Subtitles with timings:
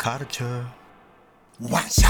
[0.00, 0.64] culture.
[1.60, 2.08] One shot.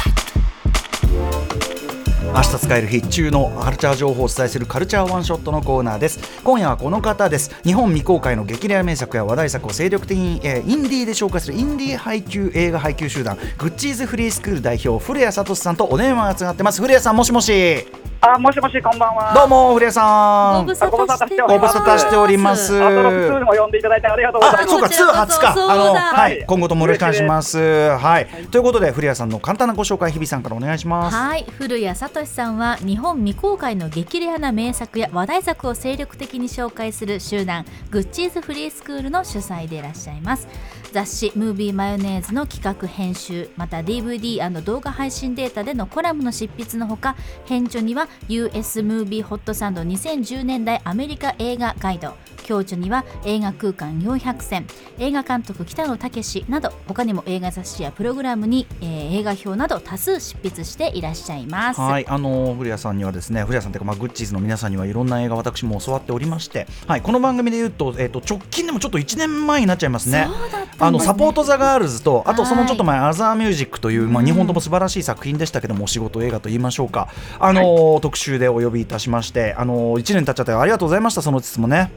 [2.33, 17.89] 明日使える必中のカルチャー情報をお伝えするカルチャーワンショットのコーナーです今夜はこの方です日本未公開の激レア名作や話題作を精力的に、えーインディーで紹介するインディー配給映画配給集団グッチーズフリースクール代表古谷聡さんとお電話がつながってます古谷さんもしもし
[18.23, 19.33] あ、もしもし、こんばんは。
[19.33, 20.67] どうも古谷さん。
[20.67, 21.79] ご無沙汰しておごります。
[21.79, 22.85] 無沙汰しております。
[22.85, 24.65] アトロック2も呼んでいただいてありがとうございます。
[24.65, 26.45] あそうかこちらこそ通初かあのははいい。
[26.45, 27.59] 今後ともよろしくお願いします。
[27.97, 28.27] はい。
[28.51, 31.17] ということで古谷さんの簡単なご紹介日比さんからお願いします。
[31.17, 31.47] はい。
[31.57, 40.47] 古谷聡さんは日本未公開の激レアな名作や話題作を精力的に紹介する集団グッチーズフリースクールの主催でいらっしゃいます
[40.93, 52.15] 雑誌「ムービーマヨネーズ」の企画編集また DVD& 動画配信データでのコラムの執筆のほか編著には US ムービーホットサンド2010年代アメリカ映画ガイド
[52.47, 54.67] 共著には映画空間400選
[54.99, 61.81] 映画監督北野武など他にも映画雑誌やプログラムに、えー映画表など多数執筆していらっしゃいます。
[61.81, 70.27] はい、あの古谷さんにはですね、古谷さんというか、まあ、グッチーズの皆さんにはいろんな映画、私も教わっておりまして、はい、この番組で言うと、えっ、と、直近でもちょっと1年前になっちゃいますね。
[70.27, 77.09] そうあのサポートザガールズと、あとそのちょっと前、はアザーミュージックという、まあ、うん日本とも素晴らしい作品でしたけども、お仕事映画と言いましょうか。
[77.39, 81.91] あの特集でお呼びいたしまして、あの1年経っちゃって、ありがとうございました、そのつつもね。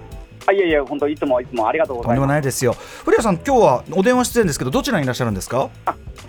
[0.45, 2.29] あいえいえ、本当いつもいつもありがとうごとんでもざいます。
[2.35, 2.73] ないですよ。
[3.05, 5.69] 古谷さん、今日はお電話出演ですけど、どちらにいらっしゃるんですか？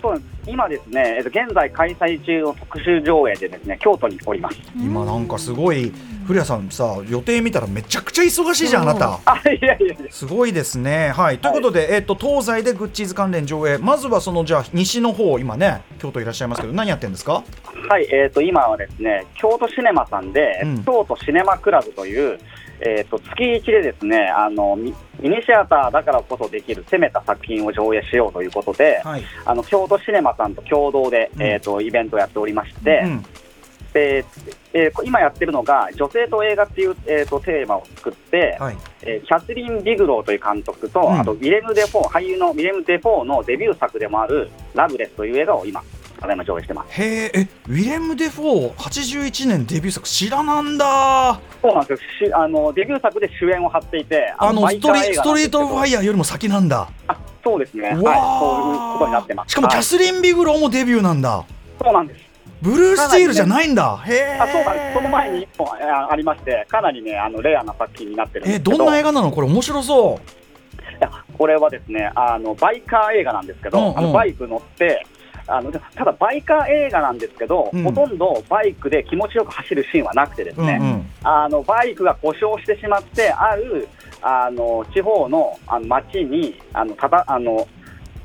[0.01, 0.27] そうです。
[0.47, 4.59] 今ですね、えっと現在開催中の特集上映でですね、京都におります。
[4.77, 5.93] 今なんかすごい、
[6.27, 9.19] 古谷さんさ、予定見たらめちゃくちゃ忙しいじゃん、あなた。
[9.25, 9.97] あ、いやいやいや。
[10.11, 11.09] すごいですね。
[11.09, 17.43] はい、ということで、えっと東西でグッチーズ関連上映、まずはそのじゃあ西の方、今ね、京都いらっしゃいますけど、何やってんですか？
[17.89, 22.39] はい、えっ、と今はですね、京都シネマさんで、うん京都シネマクラブという。
[22.81, 29.25] えっと月一でですねあのミミニシアターだからこそできる攻めた作品を上映しようということで、はい。
[29.45, 33.23] あの京都シネマさんと共同で、うんえっとイベントをやっておりまして、うん、
[33.93, 34.25] で
[34.73, 38.77] えー今やってるのが女性と映画っていう、えー、とテーマを作って、はい。
[39.03, 45.83] えーキャスリン・ビグローという監督と、うんあとウィレム・デ・フォー俳優のウィレム・デ・フォーのデビュー作でもある「ラブレス」という映画を今
[46.25, 47.03] ただいま上映してます。
[47.03, 51.39] へえ、え、ウィレム・デ・フォー、81年デビュー作、知らなんだ。
[51.61, 52.29] そうなんですよ。
[52.29, 56.89] しあのデビュー作で主演を張っていてあのストリストリート・ファイヤヤーよりも先なんだ。
[57.09, 59.53] あそうですね、はい、そういうことになってます。
[59.53, 61.45] しかもキャはいスリン・ビグローもデビューなんだ。
[61.83, 62.25] そうなんです。
[62.63, 63.99] ブルースティールじゃないんだ。
[64.07, 64.39] へえ。
[64.41, 68.79] あそうなんですその前に1本あありましてかなりねあのレアな作品になってるんですえ、けど。
[68.79, 70.21] どんな映画なの、これ面白そ
[70.99, 73.99] いやこれはですねあのバイカー映画なんですけど、うんうん。
[73.99, 75.07] あのバイク乗って
[75.47, 80.63] あのただバイカー映画なんですけど、うんほとんどバイクで気持ちよく走るシーンはなくてですう。
[80.63, 81.07] うんね、うん。
[81.23, 83.89] あのバイクが故障してしまってある
[84.23, 87.69] あの地方のあの町にあのただあのと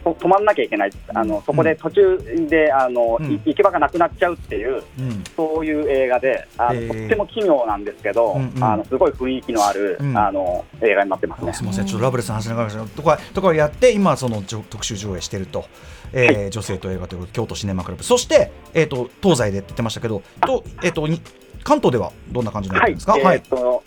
[0.04, 0.92] 止まんなきゃいけない。
[1.14, 3.32] あのそこで途中であの、うん。
[3.34, 5.24] い行き場がなくなっちゃうっていううん。
[5.36, 8.64] そういう映画であの、とっても奇妙なんですけど、うんうん。
[8.64, 10.18] あのすごい雰囲気のある、うん。
[10.18, 11.52] あの映画になってますね。
[11.52, 11.54] あ。
[11.54, 15.66] すみません、ちょっとラブレスの話しながらとかとかをやって、今、その特集上映してると、
[16.14, 21.22] えー女性と映画ということで京都シネマクラブ、そして、えー、と東西でって言ってましたけど、とえー、とに
[21.64, 23.18] 関東ではどんな感じになってるんですか？
[23.18, 23.79] えーっと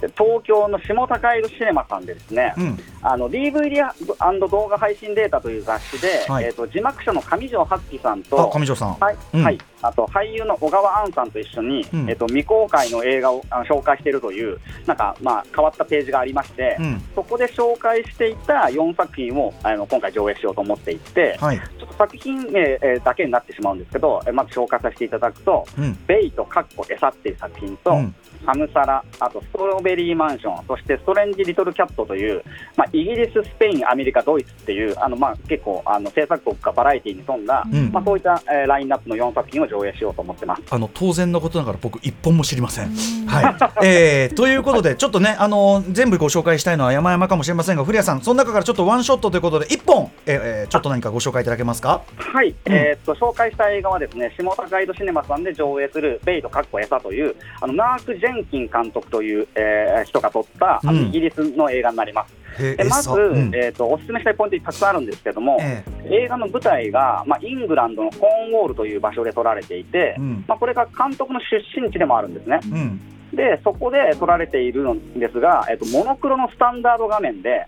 [0.00, 6.44] 東京の下高井戸シネマさんでですね、うん、あの DVD& 動画配信データという雑誌で、はい。
[6.44, 9.44] えと字幕者の上条八樹さんあと、上条さん、はいうん。
[9.44, 12.10] はい、あと俳優の小川杏さんと一緒に、うん。
[12.10, 27.98] えっと未公開の映画をあの紹介しているという、なんか、まあ、変わったページがありまして、うん、そこで紹介していた4作品をあの今回上映しようと思っていて、はい、ちょっと作品名えーだけになってしまうんですけど、えーまず紹介させていただくと、うん、ベイとカッコ餌っていう作品と、
[28.46, 32.42] うんサムサラ、あとストロベリーマンション、そしてストレンジ・リトル・キャットという、
[32.76, 40.62] まあ、イギリス、スペイン、アメリカ、ドイツっていう、あのまあ、結構あの制作国がバラエティに富んだ、うんまあ、そういった、えーラインナップの4作品を上映しようと思ってます。
[40.70, 42.86] あの当然のことながら僕一本も知りません。
[42.86, 52.02] うんはい、えー、ということでちょっとねあの全部ご紹介したいのは山々かもしれませんが古谷さんその中からちょっとワンショットということで一本、えーえーちょっと何かご紹介いただけますか？
[52.16, 62.34] はい、えーっと紹介した映画はですね下高井戸シネマさんで上映する「ベイとカッコ餌」というあのマーク・ジェンキン監督という、えー人が撮ったイギリスの映画になります。
[62.58, 63.34] えーでまず、餌う。
[63.34, 63.54] ん。
[63.54, 70.44] えーっとおすすめしたいポイントたくさんあるんですけども、え映画の舞台が、まあ、イングランドのコーンウォールという場所で撮られていて、ーうん。
[70.46, 72.60] まあ、これが監督の出身地でもあるんですね。
[72.64, 73.00] うん。
[73.34, 77.66] でそこで撮られているんですが、えっと、モノクロのスタンダード画面で、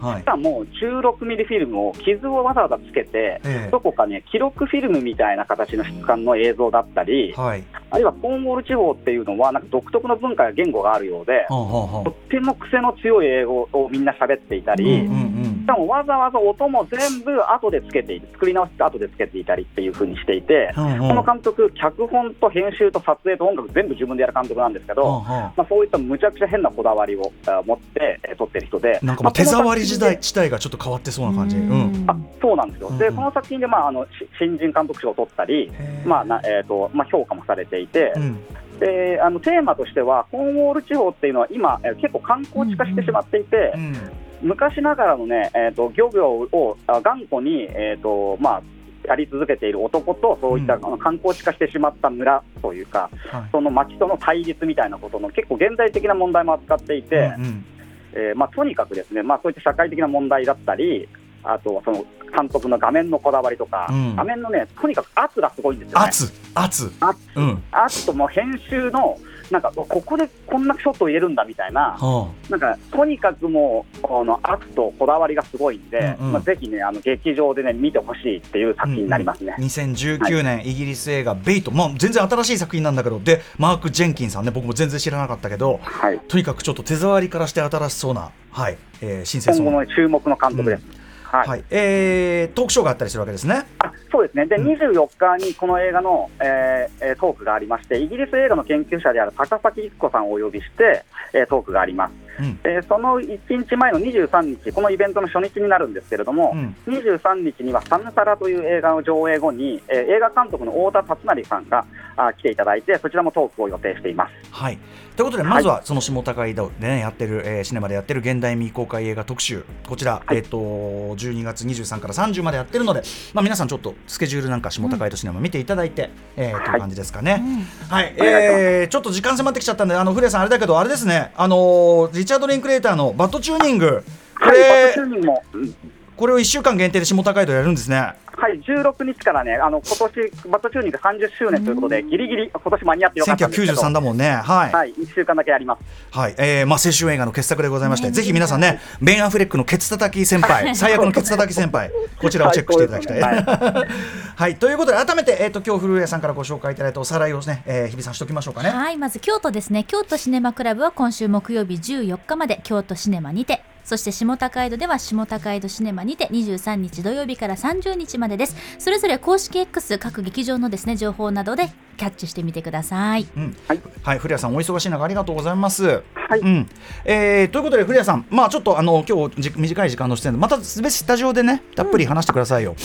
[0.00, 0.20] はい。
[0.20, 3.70] しかも16ミリフィルムを傷をわざわざつけて、ええ。
[3.70, 15.37] どこかね、記録フィルムみたいな形の質感の映像だったり、はいあるいはコーンウォール地方っていうのは、なんか独特の文化や言語があるようで、とっても癖の強い英語をみんな喋っていたり、うんうん
[15.68, 31.56] かもわざわざ音も全部後でつけている、作り直して後でつけていたりっていう風にしていて、うんうんこの監督、脚本と編集と撮影と音楽全部自分でやる監督なんですけど、うんうんまあ、そういったむちゃくちゃ変なこだわりをあ持ってえー撮ってる人で、なんか手触り時代まあ自体がちょっと変わってそうな感じ。
[31.56, 32.04] うん。
[32.06, 35.70] あそうなんですよ、うんうんでこの作品で、まあ、あのし新人監督賞を取ったり、
[36.04, 38.38] まあなえーとまあ、評価もされていて、うん。
[38.78, 43.96] であのテーマとしては、コーンウォール地方っていうのは今、えー結構観光地化してしまっていて、うん。
[44.42, 48.62] 昔ながらのね、えー、と漁業をあ頑固に、えーとまあ、
[49.08, 57.64] やり続けている男と、そういった、観光地化してしまった村というか、はいその町との対立みたいなことの結構現代的な問題も扱っていて、うんうん
[58.12, 61.08] えーまあ、とにかくですね、まあ、そういった社会的な問題だったり、
[61.42, 62.04] あとその
[62.36, 66.06] 監督の画面のこだわりとか、うん画面のね、とにかく圧がすごいんですよね。
[66.06, 66.92] 圧圧。
[67.00, 67.62] 圧うん。
[67.70, 69.18] 圧と編集の
[69.50, 78.82] なんかここでこんなショットを入れるんだみたいな、はなんかとにかくもうこの圧とこだわりがすごいんで、うんうんまあ、ぜひねあの劇場でね見てほしいっていうあ。
[78.82, 79.54] 作品になりますね。
[79.58, 86.18] 2019年、イギリス映画「ベイト」まあ、全然新しい作品なんだけどでマーク・ジェンキンさんね僕も全然知らなかったけどはい。
[86.28, 90.82] とにかくちょっと手触りからして新しそうな、はいえー新鮮そうな、今後の注目の監督です。
[91.22, 91.48] はい。
[91.48, 93.66] はいえートークショーがあったりするわけですね。
[94.08, 94.46] あそうですね。
[94.46, 102.27] で、うん24日にこの映画の、えーえートークがありまして、イギリス映画の研究者である高崎一子さんをお呼びして、えートークがあります。
[102.38, 102.60] うん。
[102.64, 106.76] えーその1日前の23日、このイベントの初日になるんですけれども、うん。
[106.86, 111.84] 23日にはサムサラという映画の上映後に、えー映画監督の太田達成さんが
[112.16, 114.32] あ来ていただいて、そちらもトークを予定しています。
[114.50, 114.78] はい、
[115.16, 119.64] ということでまずはその下高井戸で、ね、やってる、えーシネマでやってる現代未公開映画特集。
[119.88, 120.38] こちら、はい。
[120.38, 123.02] えっ、と12月23から30までやってるので、
[123.34, 127.42] まあ、皆さんちょっとスケジュールなんか下高井戸シネマ見ていただいて、えーという感じですかね。
[127.88, 131.32] はい、お願いえーちょっと時間迫ってきちゃったんであの降矢さんあれだけどあれですね。
[131.36, 134.04] あのーリチャード・リンクレーターのバッドチューニング
[134.38, 135.74] こはい、バッれ、トチューニングも、うん
[136.18, 137.96] これを1週間限定で下高井戸やるんですね。
[137.96, 144.30] はい、16日からね、あの今年バッドチューニング30周年ということで、ギリギリ今年間に合ってよかったんですけど、1993だもんね。
[144.30, 144.72] はい。
[144.72, 145.82] はい、1週間だけやります。
[146.10, 153.20] はい、えー、まあ青春映画の傑作でございまして、ねぜひ皆さんね、ベン・アフレックのケツ叩き先輩、最悪のケツ叩き先輩、こちらをチェックしていただきたい。
[154.38, 158.70] はい、ということで改めてえっ、と今日古谷さんからご紹介いただいたおさらいをね、えー、日比さんしておきましょうかね。
[158.70, 159.82] はいまず京都ですね。
[159.82, 163.64] 京都シネマクラブは今週木曜日14日まで京都シネマにて。
[163.82, 168.54] そして下高井戸では下高井戸シネマにて23日土曜日から30日までです。
[168.78, 173.26] それぞれ公式 X 各劇場のですね情報などでキャッチしてみてください。
[173.36, 173.80] うん、はい。
[174.04, 176.00] はい、古谷さんお忙しい中ありがとうございます。
[176.14, 176.38] はい。
[176.38, 176.68] うん、
[177.04, 182.76] えーということで古谷さん、まあちょっとあの今日じ短い時間の出演でまた別スタジオでねたっぷり話してくださいよ。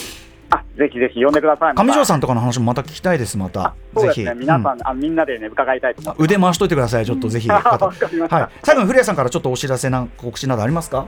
[0.55, 1.73] あぜひぜひ呼んでください。
[1.75, 3.61] 上条さんとかの話もまた聞きたいですまた。
[3.63, 6.23] ぜひそうですね、皆さん、うんあみんなでね、伺いたいと思います。
[6.23, 7.49] 腕回しといてくださいちょっとぜひ。
[7.49, 8.47] わはい。
[8.63, 11.07] 最後に古谷さんからちょっとお知らせな告知などありますか？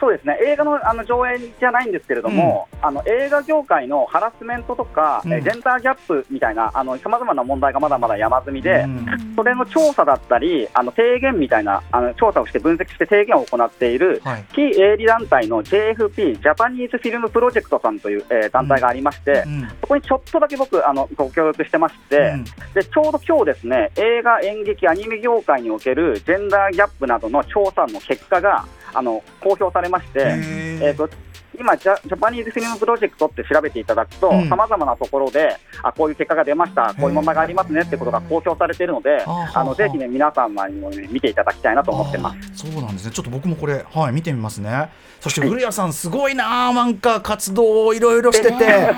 [0.00, 0.38] そうですね。
[0.46, 5.32] 映画のあの上映じゃないんですけれども、あの映画業界のハラスメントとか、うん。
[5.32, 9.06] えジェンダーギャップみたいなさまざまな問題がまだまだ山積みで、うん。
[9.34, 14.44] それの調査だったり、あの提言みたいなあの調査をして分析して提言を行っている、はい。
[14.52, 19.68] 非営利団体の JFP、ジャパニーズフィルムプロジェクトさんという、えー団体がありまして、うん。
[19.80, 22.44] そこにちょっとだけ僕、あのご協力してまして、うん。
[22.74, 28.64] でちょうど今日ですね、映画、演劇、アニメ業界におけるジェンダーギャップなどの調査の結果が
[28.98, 30.20] あの公表されまして、
[30.82, 31.08] えー、と
[31.58, 42.66] 今ジャ、ジャパニーズフィルムプロジェクトって調べていただくとうん、さまざまなところであ、こういう結果が出ました、こういう問題がありますねってことが公表されているので、あはあのぜひね、皆様にも、ね、見ていただきたいなと思ってます。
[42.66, 43.12] そうなんですね。
[43.12, 44.90] ちょっと僕もこれはい見てみますね。
[45.20, 48.94] そして古谷さんすごいななんか活動をいろいろしてて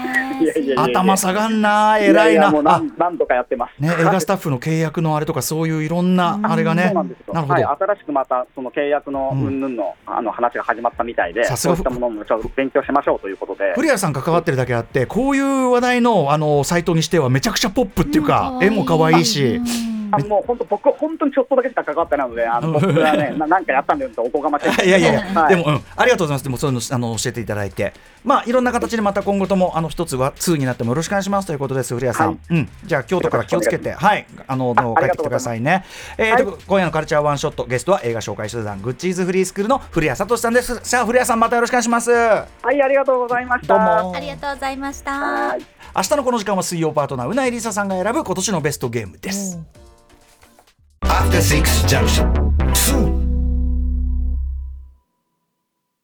[0.77, 2.49] 頭下がんな偉いな。
[2.49, 3.83] あもう何何度かやってます。
[3.83, 6.93] ね 映画スタッフの契約のあれとかそういういろんなあれがね。
[6.95, 7.53] なるほど。
[7.53, 9.51] はい、新しくまたその契約のうん。
[9.51, 19.61] 云々の,、あの話が始まったみたいで、さすがそういったものもちょっと勉強しましょうということで、古谷さん関わってるだけあってこういう話題のあのサイトにしてはめちゃくちゃポップっていうか、絵も可愛いし、
[20.13, 26.45] あのもう本当、僕、本当にちょっとだけしか関わってないので、あの僕はね、ななんかやったんだよとおこがましいんです いやいやいや、はいでも、うん、ありがとうございます。
[26.45, 27.93] でも、そういうの、あの、教えていただいて。
[28.25, 31.95] まあ、いろんな形で、また今後とも、あの、一つは、通になってもよろしくお願いしますということです。
[31.95, 32.27] 古谷さん。
[32.29, 35.85] はいうん、じゃあ、京都から気をつけて、はい、あの、どう帰ってきてくださいね。
[36.19, 40.81] えーと今夜のカルチャーワンショット、ゲストは映画紹介集団、グッチーズフリースクールの古谷聡さんです。
[40.83, 42.11] さあ、古谷さん、またよろしくお願いします。
[42.11, 43.75] はい、ありがとうございました。
[43.75, 44.15] どうも。
[44.15, 49.59] ありがとうございましたはい明日のこの時間は水曜パートナー、うないりささんが選ぶ今年のベストゲームです。
[51.11, 52.50] After Six Junction.